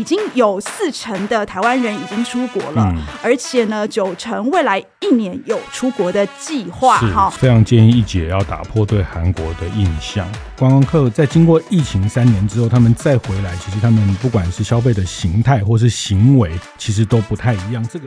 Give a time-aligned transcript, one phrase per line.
[0.00, 6.96] 已经有四成的台湾人已经出国了，嗯、而且呢，九成未来一年有出国的计划。
[6.96, 10.26] 哈，非常建议一姐要打破对韩国的印象。
[10.56, 17.86] 观光客在经过疫情三年之后，他们再回来，其实他们不管是消费的形态或是行为，其实都不太一样。
[17.92, 18.06] 这个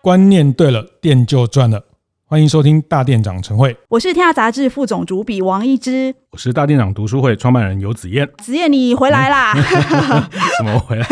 [0.00, 1.82] 观念对了，店就赚了。
[2.26, 8.26] 欢迎收听大店长晨会，我是天下杂志副总主笔王一之，我是大店长读书会创办人游子燕。
[8.38, 9.54] 子燕，你回来啦？
[10.56, 11.06] 怎么回来？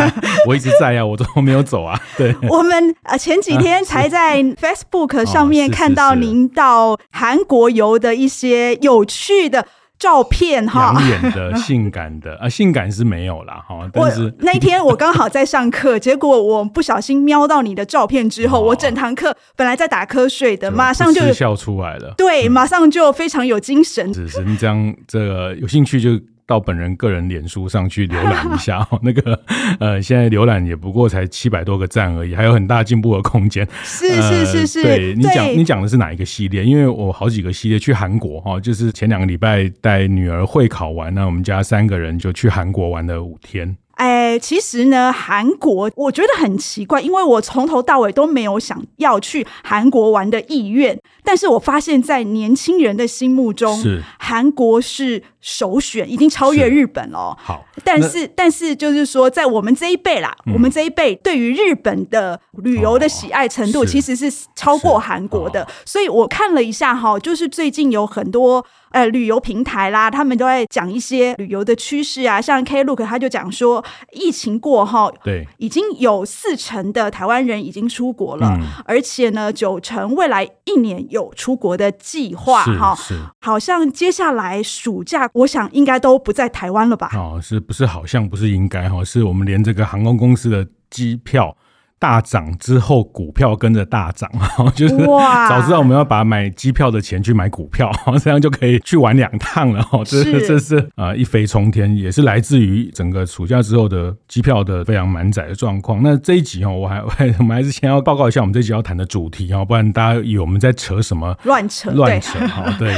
[0.48, 2.00] 我一直在呀、啊，我都没有走啊。
[2.16, 9.66] 对，我们呃前几天才在 Facebook 上面看到您到韩国游的一些有趣的。
[10.02, 13.88] 照片哈，养眼的、性感的 啊，性感是没有啦哈。
[13.92, 22.12] 但是那天我刚好在上课，结果我不小心瞄到你的照片之后，哦、我整堂课本来在打瞌睡的，马上就笑出来了。
[22.16, 24.12] 对，马上就非常有精神。
[24.12, 26.10] 只是你这样，这个有兴趣就。
[26.52, 29.40] 到本人个人脸书上去浏览一下哦， 那个
[29.80, 33.66] 呃，现在浏览也不过才七百多个赞而已，还有很大进步的空间。
[33.82, 36.62] 是是是是，呃、对你讲你讲的是哪一个系列？
[36.62, 43.74] 因为我好几个系列去韩国哈，就是前两个礼拜带女儿会考完，那我们家三个人就去韩国玩了五天。
[43.94, 50.98] 哎，其实呢，韩国我觉得很奇怪，因为我从头到尾都没有想要去韩国玩的意愿。
[51.24, 57.36] 但是我发现，在年轻人的心目中，是韩国是首选，已经超越日本了。
[57.40, 65.66] 好，但是但是就是说，在我们这一辈啦，嗯、我们这一辈对于日本的旅游的喜爱程度，其实是超过韩国的。
[65.84, 68.66] 所以我看了一下哈，就是最近有很多。
[68.92, 82.96] 呃，旅游平台啦，他们都在讲一些旅游的趋势啊，像 Klook 他就讲说，疫情过后，对，已经有四成的台湾人已经出国了，嗯、而且呢，九成未来一年有出国的计划，哈，
[83.40, 87.10] 好像接下来暑假，我想应该都不在台湾了吧？
[87.14, 89.04] 哦，是不是好像不是应该哈？
[89.04, 91.56] 是我们连这个航空公司的机票。
[92.02, 94.28] 大涨之后，股票跟着大涨，
[94.74, 99.80] 就是早知道我们要把买机票的钱去买股票， 这样就可以去玩两趟了。
[99.86, 106.02] 哈，这是这是啊一飞冲天，也是来自于整个暑假之后的机票的非常满载的状况。
[106.02, 106.98] 那这一集哈，我还
[107.38, 112.64] 我们还是先要报告一下我们这一集要谈的主题哦，不然大家以为我们在扯什么乱扯乱扯哈。
[112.80, 112.92] 对，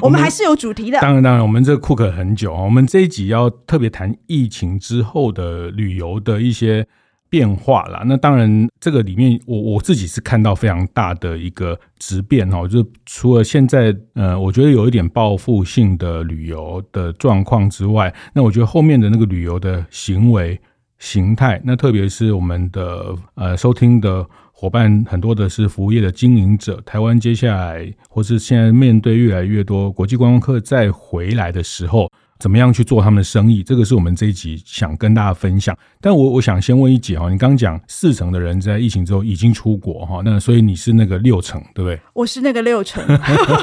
[0.00, 1.00] 我们还是有主题的。
[1.00, 6.86] 当然当然，我们这个 Klook 很久啊，我们这一集要特别谈疫情之后的旅游的一些。
[7.30, 20.58] 变化啦，那当然，这个里面我我自己是看到非常大的一个质变哈，就除了现在呃，我觉得有一点报复性的旅游的状况之外，那我觉得后面的那个旅游的行为
[20.98, 32.10] 形态，那特别是我们的呃收听的伙伴很多的是服务业的经营者，台湾接下来或是现在面对越来越多国际观光客再回来的时候。
[32.38, 33.62] 怎么样去做他们的生意？
[33.62, 35.76] 这个是我们这一集想跟大家分享。
[36.00, 42.00] 但我我想先问一姐哈，你刚刚讲四成的人在疫情之后已经出国哈，那所以你是那个六成，对不对？
[42.12, 43.04] 我是那个六成，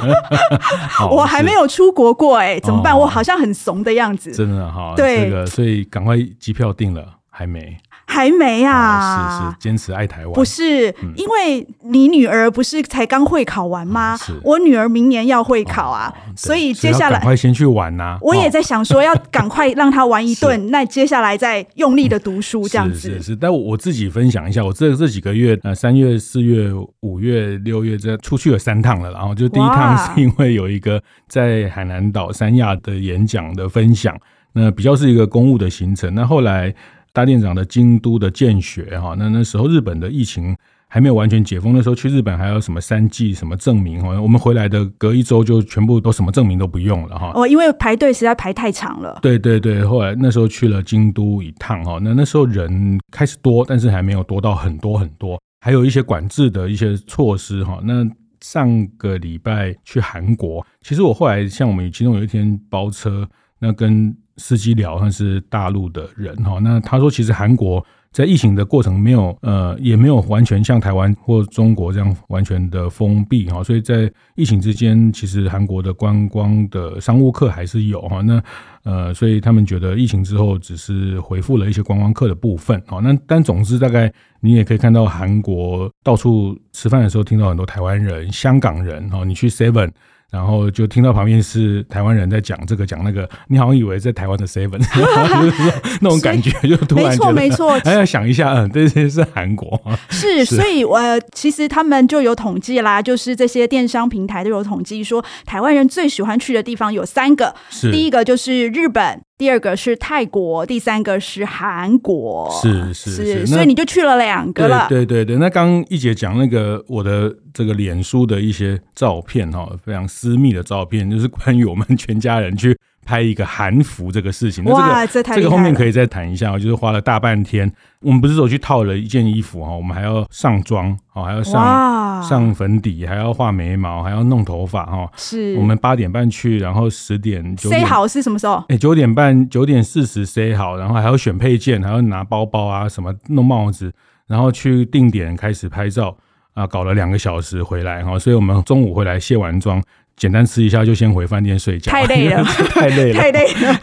[1.10, 2.98] 我还没有出国过哎，怎么办？
[2.98, 4.32] 我好像很怂的样子。
[4.32, 7.76] 真的哈，对，这个所以赶快机票订了，还没。
[8.06, 10.32] 还没啊，是是，坚持爱台湾。
[10.32, 14.16] 不是，因为你女儿不是才刚会考完吗？
[14.42, 18.16] 我女儿明年要会考啊，所以接下来赶快先去玩呐。
[18.22, 22.98] 我也在想说，要赶快让她玩一 顿，那接下来再用力的读书这样子。
[22.98, 34.16] 是是，但我自己分享一下，我这这几个月呃，三月、四月、五月、六月这出去了三趟了，然后就第一趟是因为有一个在海南岛三亚的演讲的分享，
[34.52, 36.14] 那比较是一个公务的行程。
[36.14, 36.72] 那后来。
[37.16, 40.54] 大店长的京都的见学哈，那那时候日本的疫情
[40.86, 47.32] 还没有完全解封，那时候去日本还有什么三剂什么证明哈，我们回来的隔一周就全部都什么证明都不用了哈。
[47.34, 49.18] 哦，因为排队实在排太长了。
[49.22, 57.80] 对对对，后来那时候去了京都一趟哈，那那时候人开始多，但是还没有多到很多很多，还有一些管制的一些措施哈。
[57.82, 58.06] 那
[58.42, 63.26] 上个礼拜去韩国，其实我后来像我们其中有一天包车，
[63.58, 64.14] 那跟。
[64.36, 78.42] 司机聊他是大陆的人哈，那他说其实韩国在疫情的过程没有呃也没有完全像台湾或中国这样完全的封闭哈，所以在疫情之间，其实韩国的观光的商务客还是有哈，那
[78.84, 89.90] 呃所以他们觉得疫情之后只是恢复了一些观光客的部分哈，那但总之大概你也可以看到韩国到处吃饭的时候听到很多台湾人、香港人哈，你去 Seven。
[90.30, 99.80] 然后就听到旁边是台湾人在讲这个讲那个，你好像以为在台湾的 Seven，就是说那种感觉，就突然没错没错，还要想一下，嗯，这些是韩国，
[100.10, 100.56] 是，是。
[100.56, 107.90] 所以呃，其实他们就有统计啦，就是这些电商平台都有统计说，台湾人最喜欢去的地方有三个，是。
[107.92, 109.22] 第一个就是日本。
[109.38, 114.86] 第二个是泰国，第三个是韩国，是是是，所以你就去了两个了。
[114.88, 122.74] 对对对，那刚刚一姐讲那个我的这个脸书的一些照片哈，非常私密的照片，就是关于我们全家人去
[123.06, 124.64] 拍一个韩服这个事情。
[124.64, 127.72] 哇，这个这个后面可以再谈一下，就是花了大半天。
[128.00, 135.08] 我们不是说去套了一件衣服哈，我们还要上妆哦，还要上上粉底，还要画眉毛，还要弄头发哈。
[135.16, 138.62] 是，我们八点半去，然后十点塞好是什么时候？
[138.68, 143.92] 哎，九点半九点四十塞好，然后还要选配件，还要拿包包啊，什么弄帽子，
[144.26, 146.16] 然后去定点开始拍照
[146.54, 149.82] 啊，搞了两个小时回来哈，所以我们中午回来卸完妆。
[150.16, 152.42] 简单吃一下就先回饭店睡觉，太累了，
[152.72, 153.80] 太累了， 太累了。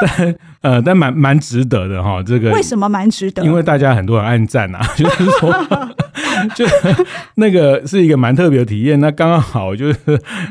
[0.00, 2.22] 但呃，但蛮蛮值得的哈。
[2.22, 3.42] 这个为什么蛮值得？
[3.44, 5.50] 因为大家很多人按赞啊，就是说，
[6.54, 6.66] 就
[7.36, 8.98] 那个是一个蛮特别的体验。
[9.00, 9.98] 那刚刚好就是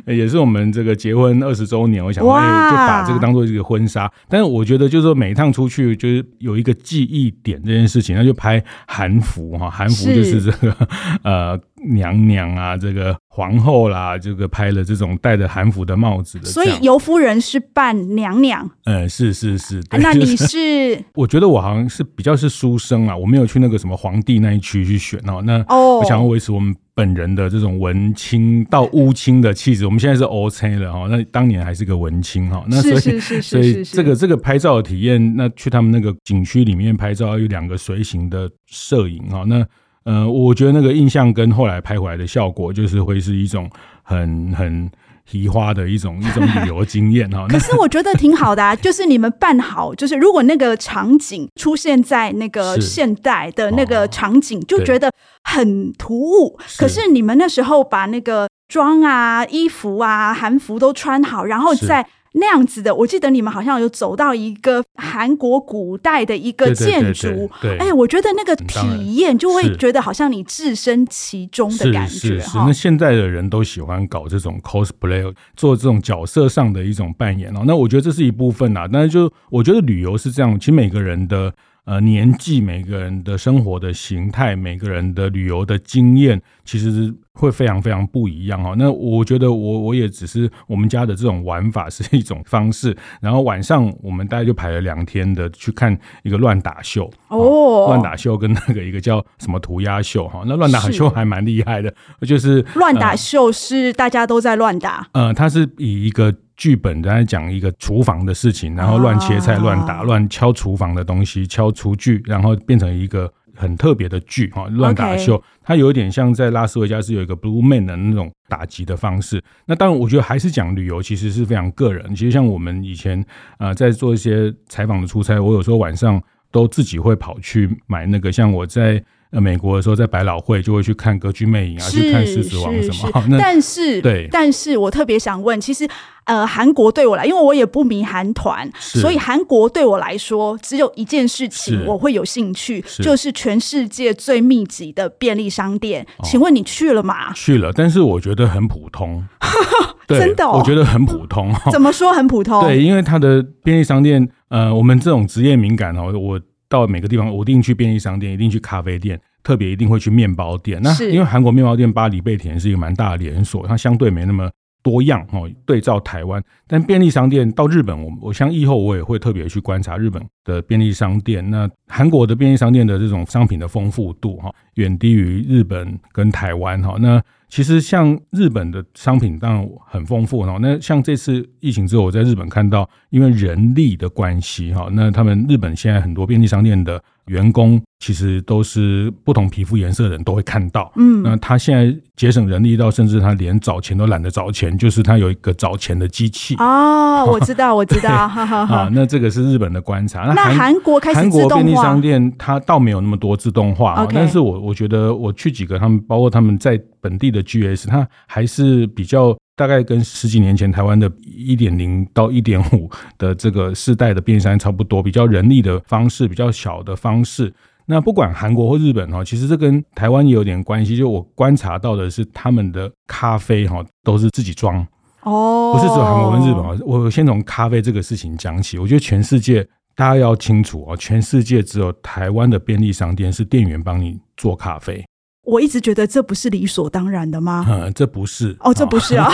[0.05, 4.11] 也是我们这个结婚二十周年，我想说就把这个当做一个婚纱。
[4.27, 10.75] 但是我觉得就是说每一趟出去就是有一个记忆点这件事情，那就拍韩服哈，韩服就是这个
[11.23, 11.59] 呃。
[11.89, 18.69] 娘娘啊，这个皇后啦，这个拍了这种戴着韩服的帽子的，所以尤夫人是扮娘娘。
[18.85, 19.81] 嗯，是是是。
[19.91, 21.03] 那你是？
[21.15, 25.41] 我觉得我好像是比较是书生啊，我没有去那个什么皇帝那一区去选哦。
[25.43, 29.85] 那我想要维持我们本人的这种文青到乌青的气质。
[29.85, 32.63] 我们现在是欧青了哈，那当年还是个文青哈。
[32.67, 39.65] 那所以是是是是所以这个这个拍照的体验，那去他们那个景区里面拍照，有两个随行的摄影哈，那。
[40.07, 43.69] 呃，我觉得那个印象跟后来拍回来的效果，就是会是一种
[44.03, 44.89] 很很
[45.25, 47.45] 提花的一种一种旅游经验哈。
[47.49, 55.11] 可是我觉得挺好的啊， 就是你们办好，就是如果那个场景出现在那个现代的那个场景，就觉得
[55.43, 56.57] 很突兀。
[56.77, 62.07] 可是你们那时候把那个妆啊、衣服啊、韩服都穿好，然后再。
[62.37, 67.49] 那样子的，我记得你们好像有走到一个韩国古代的一个建筑，
[67.79, 72.13] 哎，我觉得那个体验就会觉得好像你置身其中的感觉。
[72.13, 77.63] 是是是，那现在的人都喜欢搞这种 cosplay，做这种角色上的一种扮演哦。
[77.65, 81.53] 那我觉得这是一部分呐，但是就我觉得旅游是这样，其实每个人的。
[81.87, 88.73] 呃，年纪，每个人的生活的形态，每个人的旅游的经验，其实会非常非常不一样哈。
[88.77, 92.93] 那我觉得我我也只是我们家的这种玩法是一种方式。
[93.21, 100.43] 然后晚上我们大概就排了两天的去看一个乱打秀哦，乱打秀跟那个一个叫什么涂鸦秀哈。
[100.45, 101.93] 那乱打秀还蛮厉害的，
[102.27, 105.07] 就是乱打秀是大家都在乱打。
[105.13, 106.35] 呃，它是以一个。
[106.57, 115.41] 剧本在讲一个厨房的事情，然后乱切菜、乱打、乱敲厨房的东西、敲厨具，然后变成一个很特别的剧哈，乱打秀。
[115.63, 119.41] 它有一点像在拉斯维加斯有一个 Blue Man 的那种打击的方式。
[119.67, 122.13] 那当然，我觉得还是讲旅游，其实是非常个人。
[122.15, 123.23] 其实像我们以前
[123.59, 126.21] 呃在做一些采访的出差，我有时候晚上
[126.51, 129.03] 都自己会跑去买那个，像我在。
[129.31, 133.37] 呃，美国的时候在百老汇就会去看《歌剧魅影》啊，去看《狮子王》什么。
[133.37, 135.85] 但是，对，但是我特别想问，其实，
[136.23, 146.07] 呃，韩国对我来，因为我也不迷韩团，所以韩国对我来说，只有一件事情我会有兴趣，就是全世界最密集的便利商店。
[146.23, 147.33] 请问你去了吗？
[147.33, 149.25] 去了，但是我觉得很普通。
[150.07, 151.53] 真的，我觉得很普通。
[151.69, 152.63] 怎么说很普通？
[152.65, 156.39] 对，因为它的便利商店，呃，我们这种职业敏感哦，我。
[156.69, 160.81] 到每个地方，我一定去便利商店，一定去咖啡店，特别一定会去面包店。
[160.81, 164.49] 那因为韩国面包店巴黎贝甜是一个蛮大的连锁，它相对没那么
[164.83, 165.49] 多样哦。
[165.65, 171.47] 对照台湾，但便利商店到日本，我我像以后我也会特别去观察日本的便利商店。
[171.49, 176.95] 那韩国的便利商店的这种商品的丰富度哈，远低于日本跟台湾哈。
[176.99, 180.57] 那其实像日本的商品当然很丰富哈。
[180.61, 190.91] 那像这次疫情之后，我在日本看到，因为人力的关系哈，那他们日本现在很多便利商店的员工其实都是不同皮肤颜色的人都会看到。
[190.95, 196.55] 嗯，那他现在节省人力到甚至他连找钱都懒得找钱，就是他有一个找钱的机器。
[196.57, 198.09] 哦，我知道， 我知道。
[198.13, 200.31] 啊，那这个是日本的观察。
[200.33, 201.49] 那韩国开始自动化？
[201.49, 212.87] 韩国便利商店它倒没有那么多自动化.但是我我觉得我去几个他们，包括他们在本地的 GS，它还是比较大概跟十几年前台湾的一点零到一点五
[213.17, 217.51] 的这个世代的便利商店差不多，比较人力的方式，比较小的方式。
[217.89, 220.97] 那不管韩国或日本哈，其实这跟台湾也有点关系。
[220.97, 224.85] 就我观察到的是，他们的咖啡哈都是自己装。
[225.21, 226.79] 哦，不是只有韩国跟日本。
[226.85, 229.65] 我先从咖啡这个事情讲起，我觉得全世界
[229.95, 235.03] 大家要清楚哦，全世界只有台湾的便利商店是店员帮你做咖啡。
[235.47, 237.65] 我一直觉得这不是理所当然的吗？
[237.71, 239.31] 嗯，这不是哦，这不是啊。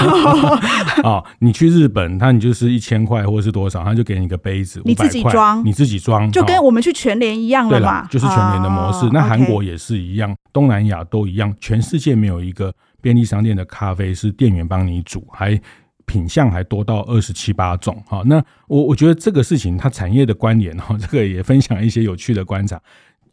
[1.03, 8.08] 哦，你去日本，他你就是一千块或者是多少，他就给你一个杯子，你自己装，你自己装，就跟我们去全联一样了嘛。
[8.12, 9.08] 就是全联的模式。
[9.08, 15.60] 啊、那韩国也是一样，东南亚都一样，全世界没有一个便利商店的咖啡是店员帮你煮，还
[16.05, 18.00] 品相还多到二十七八种。
[18.05, 18.36] 哈，那
[18.67, 22.79] 我我觉得这个事情它产业的关联哈，这个也分享一些有趣的观察，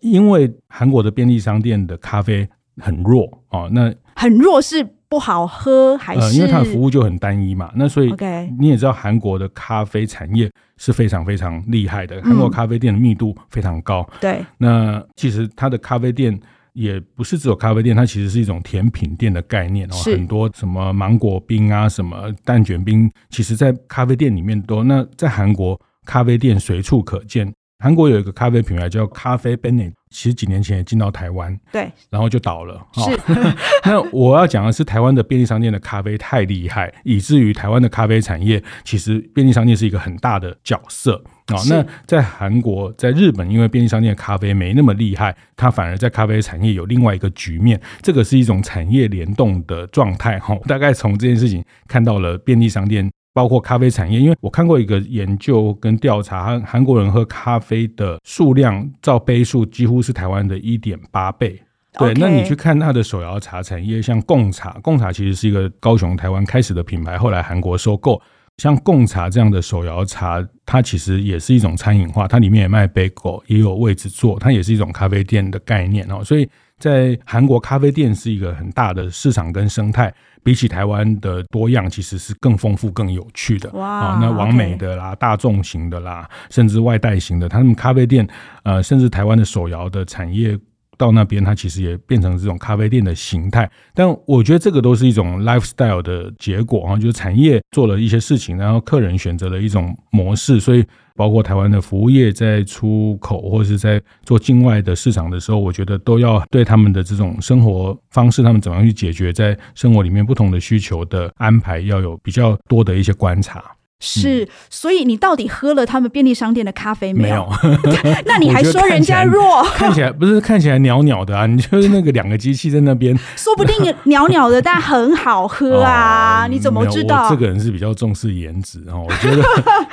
[0.01, 2.49] 因为韩国的便利商店的咖啡。
[2.81, 6.21] 很弱哦，那很弱是不好喝还是？
[6.21, 7.71] 呃，因为它的服务就很单一嘛。
[7.75, 8.15] 那所以
[8.59, 12.21] 你也知道，韩国的咖啡产业是非常非常厉害的。
[12.23, 14.09] 韩国咖啡店的密度非常高。
[14.13, 16.39] 嗯、对，那其实它的咖啡店
[16.73, 19.95] 也不是只有咖啡店，它其实是一种甜品店的概念哦。
[20.05, 24.85] 很多什么芒果冰啊，什么蛋卷冰，其实在咖啡店里面都。
[24.85, 27.53] 那在韩国咖啡店随处可见。
[27.81, 32.79] 韩国有一个咖啡品牌叫咖啡 Bennett，其实几年前也进到台湾，对，然后就倒了。
[32.93, 33.19] 是，
[33.85, 41.57] 那我要讲的是，台湾的便利商店的咖啡太厉害，以至于台湾的咖啡产业其实便利商店是一个很大的角色啊。
[41.71, 47.81] 那在韩国、在日本，因为便利商店的咖啡没那么厉害，它反而在咖啡产业有另外一个局面。
[48.03, 50.55] 这个是一种产业联动的状态哈。
[50.67, 53.11] 大概从这件事情看到了便利商店。
[53.33, 61.61] 包括咖啡产业，因为我看过一个研究跟调查，韩韩国人喝咖啡的数量照杯数几乎是台湾的一点八倍。
[61.99, 68.21] 对，那你去看它的手摇茶产业，像贡茶，贡茶其实是一个高雄台湾开始的品牌，后来韩国收购。
[68.59, 76.23] 像贡茶这样的手摇茶，它其实也是一种餐饮化，它里面也卖贝果，也有位置坐，它也是一种咖啡店的概念哦。
[76.23, 76.47] 所以
[76.81, 80.13] 在韩国，咖啡店是一个很大的市场跟生态。
[80.43, 83.71] 比起台湾的多样，其实是更丰富、更有趣的。
[83.73, 84.19] 哇！
[84.23, 88.27] 那完美的啦、大众型的啦，甚至外带型的，他们咖啡店，
[88.63, 90.59] 呃，甚至台湾的手摇的产业
[91.01, 93.69] 到那边，它其实也变成这种咖啡店的形态。
[93.95, 100.85] 但我觉得这个都是一种 lifestyle 的结果啊，就是产业做了一些事情，然后客人选择了一种模式，所以。
[101.17, 113.63] 包括台湾的服务业在出口或者是在做境外的市场的时候，我觉得都要对他们的这种生活方式，他们怎么样去解决在生活里面不同的需求的安排，要有比较多的一些观察。
[114.01, 117.47] 是，所以你到底喝了他们便利商店的咖啡没有？
[117.63, 119.63] 没有 那你还说人家 弱？
[119.75, 121.47] 看起来不是看起来袅袅的啊？
[121.47, 126.47] 你就是那个两个机器在那边，说不定袅袅 的，但很好喝啊！
[126.47, 127.25] 哦、你怎么知道？
[127.25, 129.43] 我这个人是比较重视颜值哦，我觉得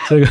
[0.07, 0.27] 这个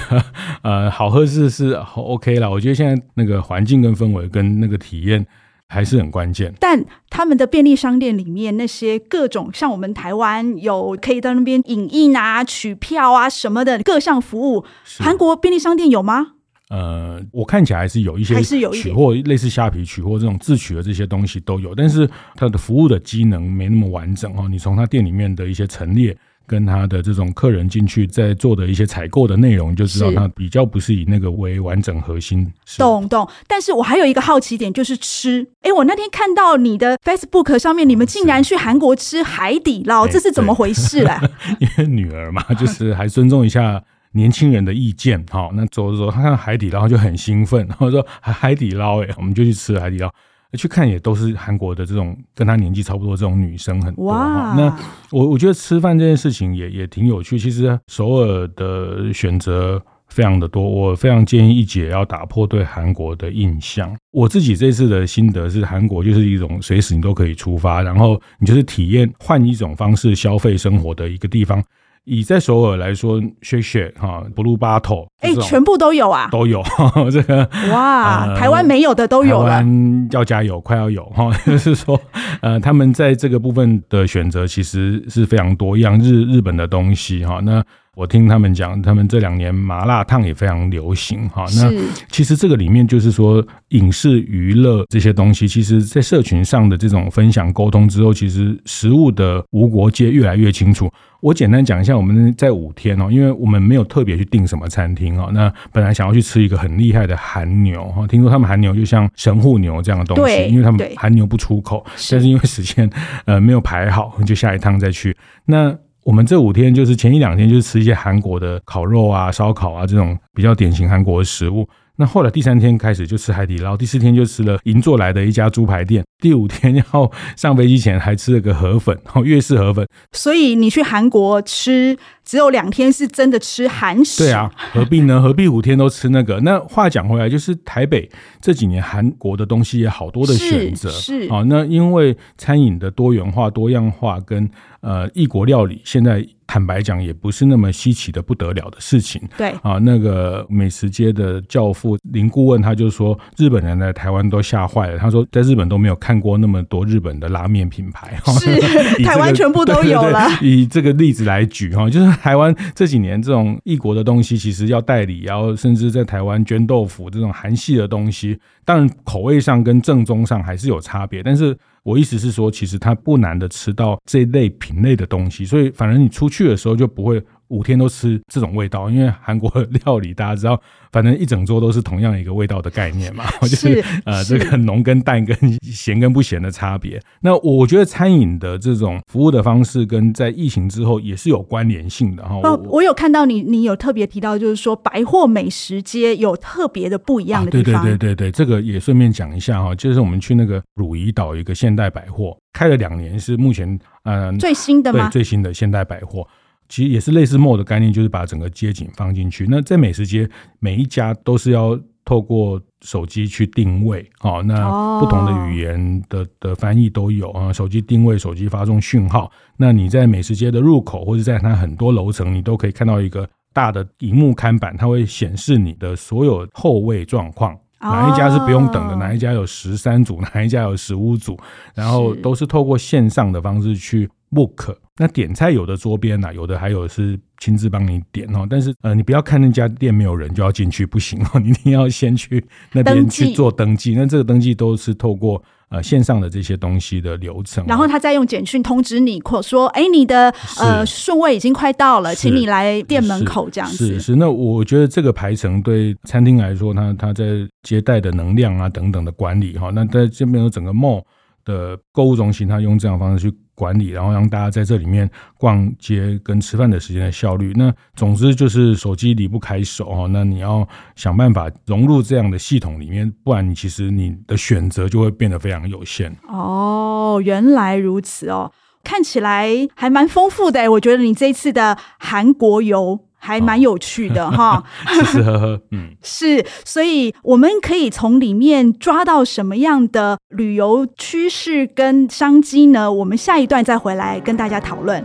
[0.62, 2.48] 呃好喝是是 OK 啦。
[2.48, 5.26] 我觉得现在那个环境跟氛围跟那个体验。
[5.68, 14.64] 还是很关键，但他们的便利商店里面那些各种，像我们台湾有可以到那边影印啊、取票啊什么的各项服务，
[15.00, 16.34] 韩国便利商店有吗？
[16.68, 24.48] 呃，我看起来还是有一些还是有取货，类似虾皮取货这种自取的这些东西都有，但是它的服务的机能没那么完整哦。
[24.48, 26.16] 你从它店里面的一些陈列。
[26.46, 32.50] 跟他的这种客人进去在做的一些采购的内容，就知道他比较不是以那个为完整核心。
[32.78, 33.28] 懂懂。
[33.46, 35.46] 但是我还有一个好奇点，就是吃。
[35.62, 41.20] 哎，我那天看到你的 Facebook 上面，你们竟然去韩国吃海底捞，这是怎么回事啊？
[41.58, 45.24] 因为女儿嘛， 就是还尊重一下年轻人的意见。
[45.30, 50.10] 好，那走着走，他看海底捞就很兴奋，然后说海底捞，哎，我们就去吃海底捞。
[50.52, 54.06] 去看也都是韩国的这种跟他年纪差不多这种女生很多。
[54.06, 54.78] 哇，那
[55.10, 57.38] 我我觉得吃饭这件事情也也挺有趣。
[57.38, 63.94] 其实首尔的选择非常的多，我非常建议一姐要打破对韩国的印象。
[64.12, 71.62] 我自己这次的心得是，韩国就是一种随时你都可以出发，然后你就是体验换一种方式消费生活的一个地方。
[72.06, 76.62] 以在首尔来说，Shake Shack 哈，Blue Bottle，哎，全部都有啊，都有
[77.12, 82.00] 这个哇，呃、台湾没有的都有了，台湾要加油，快要有哈， 就是说，
[82.40, 87.62] 呃，他们在这个部分的选择其实是非常多样，日日本的东西哈，那。
[87.96, 91.46] 我听他们讲，他们这两年麻辣烫也非常流行哈。
[91.56, 91.72] 那
[92.10, 100.92] 其实这个里面就是说，影视娱乐这些东西，其实在社群上的这种分享沟通之后，其实食物的无国界越来越清楚。
[101.22, 105.30] 我简单讲一下，我们在五天哦，因为我们没有特别去订什么餐厅哦。
[105.32, 112.90] 那本来想要去吃一个很厉害的韩牛哈，听说他们韩牛就像神户牛这样的东西，因为他们韩牛不出口，但是因为时间
[113.24, 115.74] 呃没有排好，就下一趟再去那。
[116.06, 121.68] 我们这五天就是前一两天就是吃一些韩国的烤肉啊、烧烤啊这种比较典型韩国的食物。
[121.96, 129.84] 那后来第三天开始就吃海底捞，第四天就吃了银座来的一家猪排店，第五天要上飞机前还吃了个河粉，然后粤式河粉。
[130.12, 134.24] 所以你去韩国吃只有两天是真的吃韩食。
[134.24, 135.22] 对啊，何必呢？
[135.22, 136.40] 何必五天都吃那个？
[136.44, 138.10] 那话讲回来，就是台北
[138.42, 140.90] 这几年韩国的东西也好多的选择。
[140.90, 146.26] 是啊，那因为餐饮的多元化、多样化跟呃异国料理，现在。
[146.48, 149.20] 坦白讲，也不是那么稀奇的不得了的事情。
[149.36, 154.96] 对啊，那个美食街的教父林顾问他就说，日本人来台湾都吓坏了。
[154.96, 158.68] 他说，在日本都没有看过那么多日本的拉面品牌，是、 这
[159.02, 160.30] 个、台湾全部都有了。
[160.40, 171.56] 以这个例子来举哈，就是台湾这几年这种异国的东西，其实要代理，然后甚至在台湾捐豆腐这种韩系的东西，当然口味上跟正宗上还是有差别，但是。
[171.86, 179.50] 我意思是说，其实它不难的吃到这类品类的东西，所以反正你出去的时候就不会五天都吃这种味道，因为韩国
[179.84, 180.60] 料理大家知道，
[180.92, 187.00] 反正一整桌都是同样一个味道的概念嘛， 就是呃这个浓跟淡跟咸跟不咸的差别。
[187.20, 192.40] 那我觉得餐饮的这种服务的方式跟在疫情之后也是有关联性的哈。
[192.42, 197.82] 哦，我有看到你，你有特别提到，就是说百货美食街有特别的不一样的地方。
[197.84, 205.08] 对对对对对，这个也顺便讲一下哈，就是我们去那个汝矣岛一个现代百货，开了两年，是目前嗯最新的吗？
[205.08, 206.26] 对，最新的现代百货。
[206.68, 209.46] 其实也是类似 mall 的概念，就是把整个街景放进去。
[209.48, 217.52] 那在美食街，每一家都是要透过手机去定位，哦，那不同的语言的的翻译都有啊。
[217.52, 219.30] 手机定位，手机发送讯号。
[219.56, 231.36] 那你在美食街的入口，或者在它很多楼层，你都可以看到一个大的荧幕看板，它会显示你的所有后位状况，哪一家是不用等的，哪一家有十三组，哪一家有十五组，
[231.74, 234.76] 然后都是透过线上的方式去 book。
[234.98, 238.46] 那点菜有的桌边呐、啊，有的还有是亲自帮你点哦。
[238.48, 243.94] 但是呃，你不要看那家店没有人就要进去，不行哦， 你一定要先去那边去做登记。
[243.94, 253.76] 那这个登记都是透过呃线上的这些东西的流程，然后他再用简讯通知你，或说哎，你的呃顺位已经快到了，请你来店门口这样子。
[253.76, 257.24] 是是，是，那我觉得这个排程对餐厅来说，它它在
[257.62, 261.02] 接待的能量啊等等的管理哈，那在这边有整个 mall
[261.44, 263.36] 的购物中心，它用这样方式去。
[263.56, 267.52] 管理，然后让大家在这里面逛街跟吃饭的时间的效率。
[267.56, 276.14] 那总之就是手机离不开手哦，那你要想办法融入这样的系统里面，不然你其实你的选择就会变得非常有限。
[276.28, 278.52] 哦，原来如此哦，
[278.84, 280.70] 看起来还蛮丰富的。
[280.72, 283.05] 我觉得你这次的韩国游。
[283.18, 292.90] 还蛮有趣的哈， 吃吃喝喝，嗯， 是，所以我们可以从里面抓到什么样的旅游趋势跟商机呢？
[292.92, 295.04] 我们下一段再回来跟大家讨论。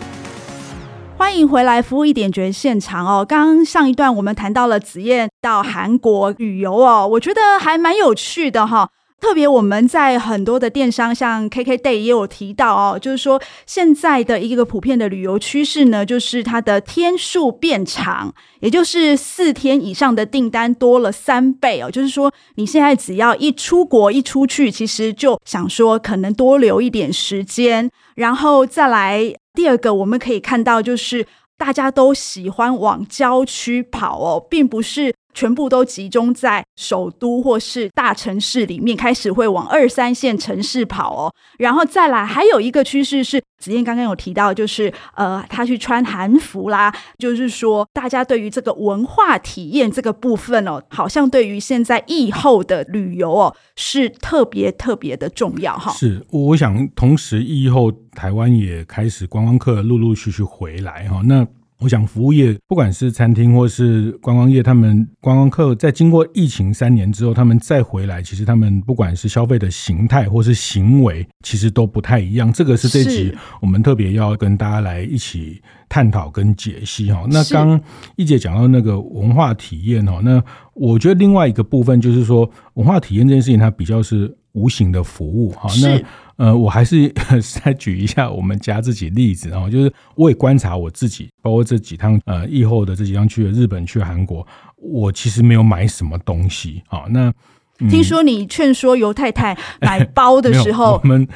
[1.21, 3.23] 欢迎回来，服务一点觉现场哦。
[3.23, 8.89] 刚刚上一段我们谈到了子燕到韩国旅游哦，我觉得还蛮有趣的哈。
[9.19, 21.91] 特别我们在很多的电商，像 KKday 也有提到哦，就是说现在的一个普遍的旅游趋势呢，就是它的天数变长，也就是四天以上的订单多了三倍哦。
[21.91, 29.35] 就是说你现在只要一出国一出去，其实就想说可能多留一点时间，然后再来。
[29.53, 35.13] 第二个，我们可以看到，就是大家都喜欢往郊区跑哦，并不是。
[35.33, 41.33] 全部都集中在首都或是大城市里面，开始会往二三线城市跑哦。
[41.57, 55.91] 然后再来，还有一个趋势是，子燕刚刚有提到，就是呃，他去穿韩服啦，就是说，大家对于这个文化体验这个部分哦，好像对于现在疫后的旅游哦，是特别特别的重要哈。
[55.91, 61.47] 是，我想同时疫后台湾也开始观光客陆陆续续回来哈，那。
[61.81, 72.53] 我想，服务业不管是餐厅或是观光业，他们观光客在经过疫情三年之后，他们再回来，其实他们不管是消费的形态或是行为，其实都不太一样。
[72.53, 77.25] 这个是这集我们特别要跟大家来一起探讨跟解析哈。
[77.31, 77.81] 那刚
[78.15, 80.39] 一姐讲到那个文化体验哈，那
[80.75, 85.67] 我觉得另外一个部分就是说，文化体验这件事情，它比较是无形的服务哈。
[85.81, 85.99] 那
[86.41, 87.07] 呃，我还是
[87.63, 94.45] 再举一下我们家自己例子，然后就是我也观察我自己，包括这几趟呃疫后的这几趟去了日本、去韩国，
[94.77, 97.03] 我其实没有买什么东西啊。
[97.11, 97.31] 那、
[97.77, 101.27] 嗯、听说你劝说尤太太买包的时候，我们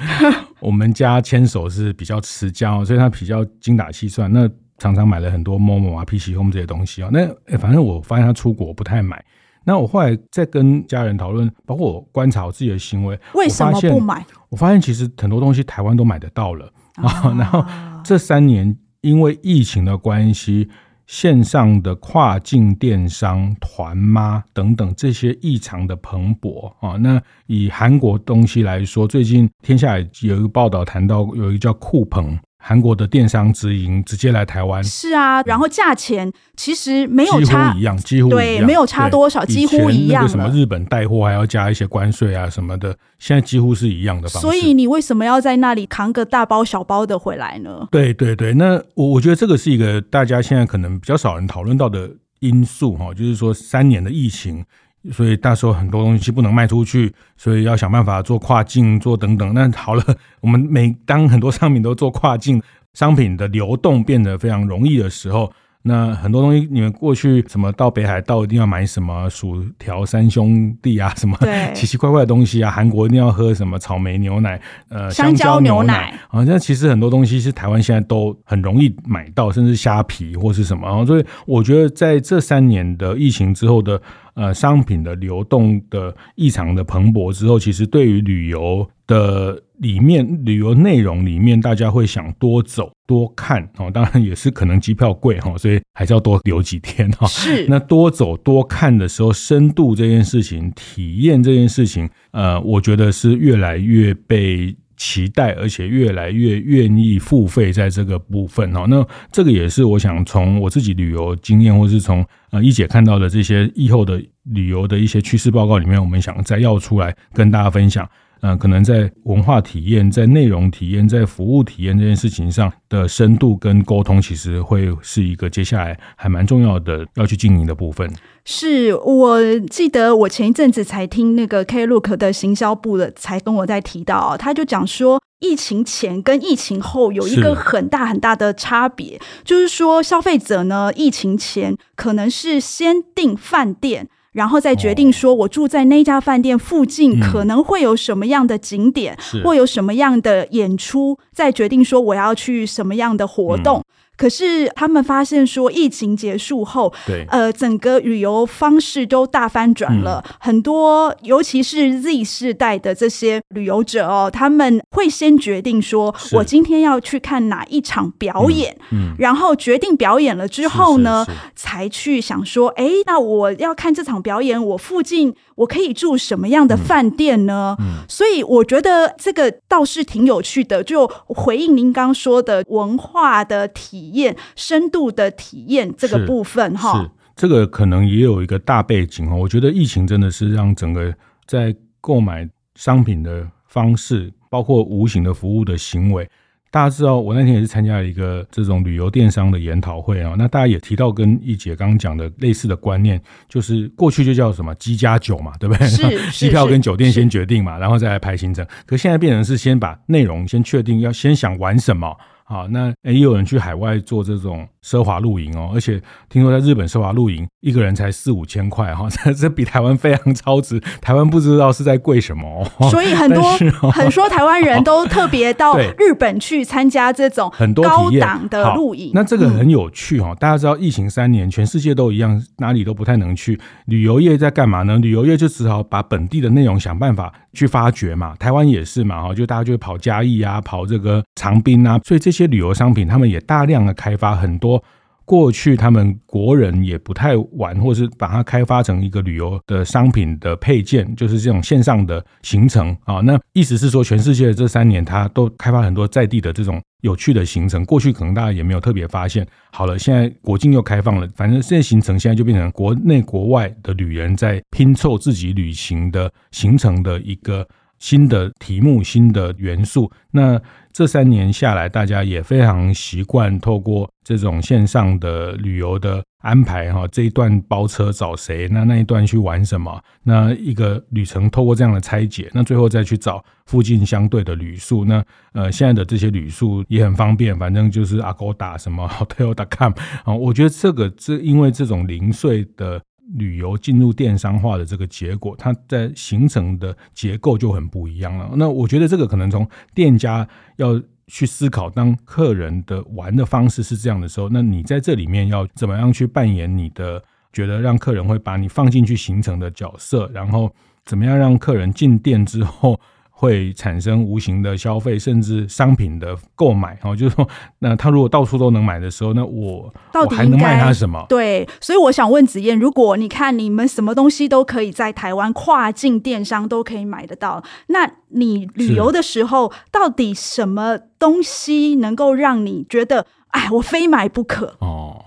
[0.59, 7.11] 我们家牵手是比较持家，哦所以他比较精打细算，那常常买了很多 Momo 啊、PC Home 这些东西啊。
[7.13, 7.27] 那
[7.59, 9.23] 反正我发现他出国不太买。
[9.65, 14.25] 那我后来在跟家人讨论，包括我观察我自己的行为，为什么不买？
[14.49, 17.33] 我发现其实很多东西台湾都买得到了啊。
[17.37, 17.65] 然后
[18.03, 20.69] 这三年因为疫情的关系。
[21.07, 26.97] 线上的跨境电商、团妈等等这些异常的蓬勃啊！
[26.97, 32.35] 那以韩国东西来说，最近天下有一个报道谈到，有一个叫酷澎。
[32.67, 40.27] 韩国的电商直营直接来台湾，是啊，然后价钱其实没有差，几乎一样，几乎对，没有差多少，几乎一样。
[40.27, 44.47] 什么日本带货还要加一些关税啊什么的，现在几乎是一样的方式。
[44.47, 47.87] 所以你为什么要在那里扛个大包小包的回来呢？
[47.91, 54.65] 对对对，那我我觉得这个是一个大家现在可能比较少人讨论到的因素哈，就是说三年的疫情。
[55.11, 59.53] 所以，到时候很多东西不能卖出去，所以要想办法做跨境，做等等。
[59.53, 60.03] 那好了，
[60.41, 62.61] 我们每当很多商品都做跨境，
[62.93, 65.51] 商品的流动变得非常容易的时候。
[65.87, 71.37] 那很多东西，你们过去什么到北海道一定要买什么薯条三兄弟啊，什么
[71.75, 72.71] 奇奇怪怪的东西啊？
[72.71, 76.43] 韩国一定要喝什么草莓牛奶，呃，香蕉牛奶啊？
[76.43, 80.87] 那其实很多东西是台湾现在都很容易买到，甚至虾皮或是什么。
[80.87, 84.01] 然后所以我觉得在这三年的疫情之后的
[84.33, 89.61] 呃商品的流动的异常的蓬勃之后，其实对于旅游的。
[89.79, 97.27] 里面旅游内容里面，大家会想多走多看哦，当然也是可能机票贵哈，所以还是要多留几天哈。
[97.27, 108.85] 是，那多走多看的时候，深度这件事情，体验这件事情，呃，我觉得是越来越被期待，而且越来越愿意付费在这个部分哦。
[108.87, 118.09] 那这个也是我想从我自己旅游经验，或是从呃一姐看到的这些以后的旅游的一些趋势报告里面，我们想再要出来跟大家分享。
[118.41, 128.09] 嗯、呃，可能在文化体验、在内容体验、在服务体验这件事情上的深度跟沟通，其实会是一个接下来还蛮重要的要去经营的部分。
[128.43, 144.07] 是我记得我前一阵子才听那个 Klook 的行销部的，才跟我在提到，他就讲说，疫情前跟疫情后有一个很大很大的差别，就是说消费者呢，疫情前可能是先订饭店。
[144.35, 153.81] 然后再决定说，我住在那家饭店附近可能会有什么样的景点，或有什么样的演出，再决定说我要去什么样的活动。
[154.17, 160.23] 可是他们发现说，疫情结束后，对，呃，整个旅游方式都大翻转了。
[160.25, 175.35] 嗯、很多，尤其是 Z 世代的这些旅游者哦，他们会先决定说，我今天要去看哪一场表演，嗯，嗯，然后决定表演了之后呢，是是是才去想说，哎，那我要看这场表演，我附近。
[175.55, 177.77] 我可以住什么样的饭店呢？
[178.09, 180.83] 所以我觉得这个倒是挺有趣的。
[180.83, 187.01] 就回应您刚说的文化的体验、深度的体验这个部分哈。
[187.01, 189.35] 是，这个可能也有一个大背景哦。
[189.35, 191.13] 我觉得疫情真的是让整个
[191.45, 196.29] 在购买商品的方式，包括无形的服务的行为。
[196.71, 200.35] 大家知道，我那天也是参加了一个这种旅游电商的研讨会啊。
[200.37, 205.87] 那大家也提到跟一姐刚刚讲的类似的观念，就是过去就叫什么机加酒嘛，对不对？
[205.87, 206.03] 是
[206.37, 208.67] 机票跟酒店先决定嘛，然后再来排行程。
[208.85, 212.13] 可现在变成是先把内容先确定，要先想玩什么。
[212.47, 220.79] 好，那也有人去海外做这种奢华露营哦，而且听说在日本奢华露营一个人才四五千块哈，这 这比台湾非常超值。
[221.01, 223.41] 台湾不知道是在贵什么哦，所以很多
[223.91, 229.09] 很多台湾人都 特别到日本去参加这种很多高档的露营。
[229.15, 233.59] 那这个很有趣哈，大家知道疫情三年，全世界都一样，哪里都不太能去。
[233.85, 234.99] 旅游业在干嘛呢？
[234.99, 238.35] 旅游业就只好把本地的内容想办法去发掘嘛。
[238.35, 244.83] 台湾也是嘛哈，就大家就跑嘉义啊，跑这个长滨啊，所以这些旅游商品他们也大量的开发很多。
[245.25, 253.15] 过去他们国人也不太玩，或是把它开发成一个旅游的商品的配件，就是这种线上的行程啊。
[253.21, 257.83] 那意思是说，全世界这三年，它都开发很多在地的这种有趣的行程。
[257.85, 259.45] 过去可能大家也没有特别发现。
[259.71, 270.11] 好了，现在国境又开放了，反正这些行程现在就变成国内国外的旅人在拼凑自己旅行的行程的一个新的题目、新的元素。
[270.29, 270.61] 那
[270.95, 289.91] 这三年下来，大家也非常习惯透过这种线上的旅游的安排，哈，这一段包车找谁，那那一段去玩什么，那一个旅程透过这样的拆解，那最后再去找附近相对的旅宿，那呃，现在的这些旅宿也很方便，反正就是 Agoda 什么 Hotel.com
[290.23, 293.01] 啊，我觉得这个这因为这种零碎的。
[293.33, 298.51] 旅游进入电商化的这个结果，它在形成的结构就很不一样了。
[298.55, 310.71] 那我觉得这个可能从店家要去思考，当客人的玩的方式是这样的时候，那你在这里面要怎么样去扮演你的觉得让客人会把你放进去形成的角色，然后
[311.03, 312.99] 怎么样让客人进店之后。
[313.37, 317.47] 会产生无形的消费，甚至商品的购买哦，就是说，
[317.79, 321.25] 那他如果到处都能买的时候，那我到底我还能卖他什么？
[321.27, 334.77] 对，所以我想问子燕，如果你看你们什么东西都可以在台湾跨境电商都可以买得到，那你旅游的时候，到底什么东西能够让你觉得，哎，我非买不可？
[334.79, 335.21] 哦，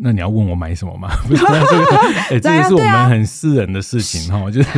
[0.00, 1.10] 那你要问我买什么吗？
[1.28, 1.96] 不是这个，
[2.30, 4.68] 哎，这个是我们很私人的事情哈，就是。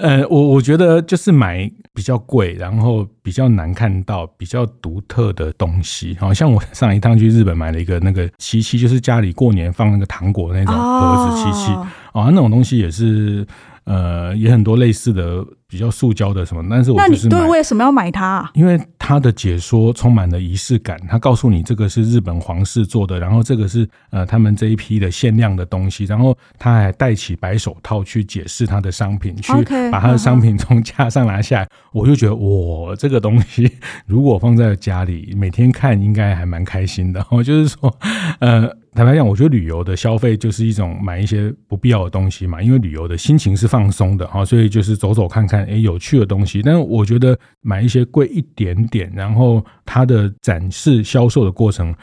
[0.00, 6.16] 呃，我我觉得就是买比较贵，然后比较难看到、比较独特的东西。
[6.18, 11.72] 好像我 上一趟去日本买了一个那个漆器，就是家里过年放那个糖果那种盒子漆器
[12.12, 13.46] 啊，那种东西也是。
[13.84, 18.50] 呃，也很多类似的比较塑胶的什么，但是我就是那你对为什么要买它啊？
[18.54, 29.52] 因为他的解说充满了仪式感，他告诉你这个是日本皇室做的，然后这个是呃他们这一批的限量的东西，然后他还戴起白手套去解释他的商品，去
[29.90, 33.70] 把他的商品从架上拿下来，我就觉得我，这个东西
[34.06, 37.24] 如果放在家里每天看，应该还蛮开心的。
[37.30, 37.96] 我就是说，
[38.40, 38.68] 呃。
[38.92, 46.62] 坦白讲，我觉得旅游的消费就是一种买一些不必要的东西嘛，因为旅游的心情是放松的哈，所以就是走走看看，诶，有趣的东西。
[46.62, 51.94] 但是我觉得买一些贵一点点，然后它的展示销售的过程，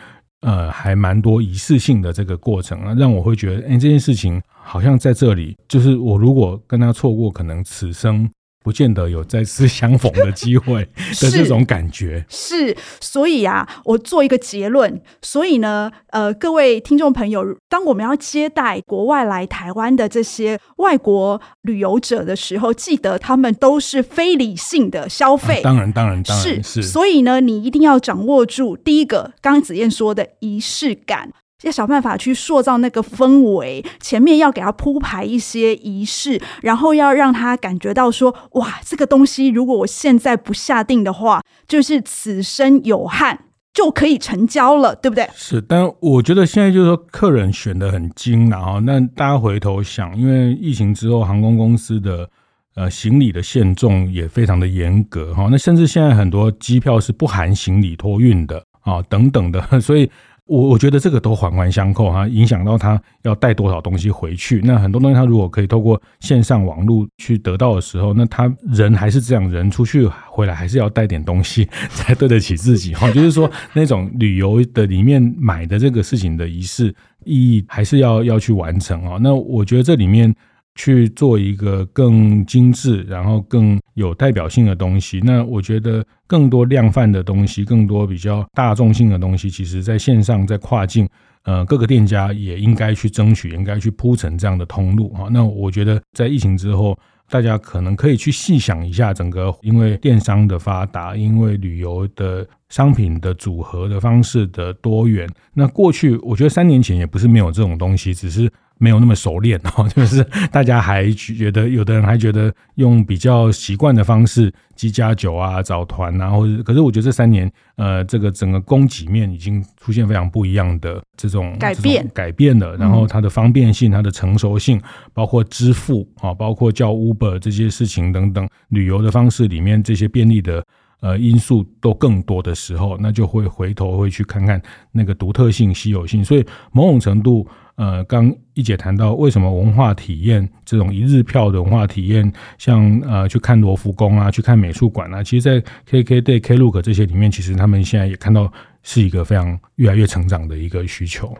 [0.41, 8.29] 呃，还蛮多仪式性的这个过程啊，让我会觉得，诶，这件事情好像在这里，就是我如果跟他错过，可能此生。
[8.63, 10.83] 不见得有再次相逢的机会
[11.21, 15.01] 的这种感觉是，是，所以啊，我做一个结论。
[15.21, 25.59] 所以呢，呃，各位听众朋友，当我们要接待国外来台湾的这些外国旅游者的时候，记得他们都是非理性的消费。
[25.59, 26.81] 啊、当然，当然，当然是。
[26.81, 31.31] 是所以呢，你一定要掌握住第一个，刚刚子燕说的仪式感。
[31.63, 45.27] 要想办法去塑造那个氛围，前面要给他铺排一些仪式，然后要让他感觉到说：哇，这个东西如果我现在不下定的话，就是此生有憾，就可以成交了，对不对？
[45.33, 52.29] 是，但我觉得现在就是说，客人选得很精，然后那大家回头想，因为疫情之后，航空公司的
[52.75, 60.07] 呃行李的限重也非常的严格哈，那甚至现在很多机票是不含行李托运的啊，等等的，所以。
[60.47, 64.61] 我我觉得这个都环环相扣哈，影响到他要带多少东西回去。
[64.63, 73.11] 那很多东西他如果可以透过线上网络去得到的时候，那他人还是这样，人出去回来还是要带点东西 才对得起自己哈。
[73.11, 79.19] 就是说那种旅游的里面买的这个事情的仪式意义，还是要要去完成哦。
[79.21, 80.33] 那我觉得这里面。
[80.77, 85.19] 去做一个更精致，然后更有代表性的东西。
[85.25, 91.09] 那我觉得更多量贩的东西，更多比较大众性的东西，其实在线上，在跨境，
[91.43, 95.27] 呃，各个店家也应该去争取，应该去铺成这样的通路啊。
[95.31, 105.27] 那我觉得在疫情之后，大家可能可以去细想一下，整个因为电商的发达，因为旅游的商品的组合的方式的多元。
[105.55, 108.47] 那过去我觉得三年前也不是没有这种东西，只是。
[108.77, 122.75] 没有那么熟练 哦，就是大家还觉得，有的人还觉得用比较习惯的方式，机加酒啊、找团啊，或者可是我觉得这三年，呃，这个整个供给面已经出现非常不一样的这种改变，改变了。
[122.77, 124.81] 然后它的方便性、它的成熟性，
[125.13, 130.63] 包括支付啊，包括叫 Uber 这些事情等等，旅游的方式里面这些便利的
[130.99, 136.23] 呃因素都更多的时候，那就会回头会去看看那个独特性、稀有性。
[136.23, 137.47] 所以某种程度。
[137.77, 151.37] 呃，刚一姐谈到为什么文化体验这种一日票的文化体验，像呃去看罗浮宫啊，去看美术馆啊，其实，在 KKday、Klook 这些里面，其实他们现在也看到是一个非常越来越成长的一个需求。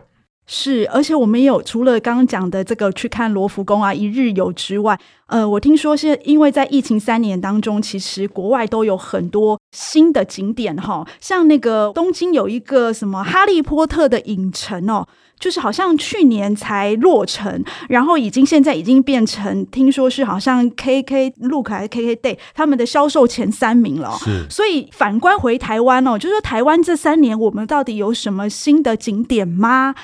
[0.50, 15.06] 是，而且我们也有除了刚刚讲的这个去看罗浮宫啊，一日游之外，呃，我听说是因为在疫情三年当中，其实国外都有很多新的景点哈，像那个东京有一个什么哈利波特的影城哦。
[15.38, 24.16] 就是好像去年才落成，然后已经现在已经变成，听说是好像 KK Look 还是 KKday 他们的销售前三名了。
[24.18, 29.94] 是，所以反观回台湾哦，就是说台湾这三年我们到底有什么新的景点吗？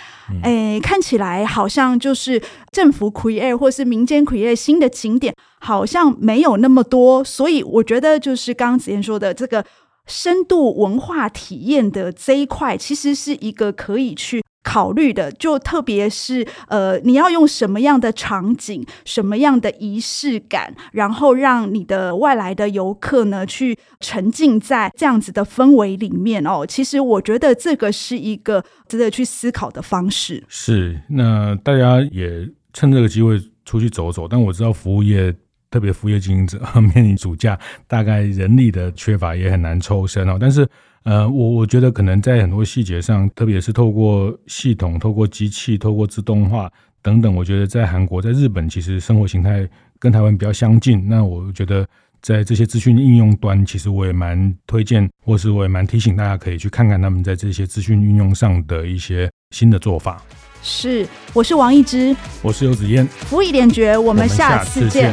[0.43, 7.25] 哎、嗯，看起来好像就是政府 create 或是民间 create 新的景点，好像没有那么多。
[7.25, 9.65] 所以我觉得就是刚刚子燕说的这个
[10.07, 14.44] 深度文化体验的这一块，其实是一个可以去。
[14.65, 26.65] 考虑的，就特别是呃，你要用什么样的场景、什么样的仪式感，然后让你的外来的游客呢去沉浸在这样子的氛围里面哦。
[26.67, 30.43] 其实我觉得这个是一个值得去思考的方式。
[30.49, 34.27] 是，那大家也趁这个机会出去走走。
[34.27, 35.35] 但我知道服务业，
[35.75, 36.61] 特别服务业经营者
[36.95, 37.59] 面临暑假，
[37.89, 40.39] 大概人力的缺乏也很难抽身哦。
[40.41, 40.65] 但是。
[41.05, 51.07] 呃，我我觉得可能在很多细节上，特别是透过系统、透过机器、透过自动化等等，我觉得在韩国、在日本，其实生活形态跟台湾比较相近。
[51.07, 51.87] 那我觉得
[52.23, 60.23] 在这些资讯应用端，其实我也蛮推荐，或是我也蛮提醒大家可以去看看他们在这些资讯运用上的一些新的做法。
[60.63, 65.13] 是，我是王一之，我是游子燕，服一点觉，我们下次见。